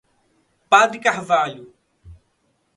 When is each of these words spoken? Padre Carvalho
Padre 0.67 0.97
Carvalho 0.99 1.69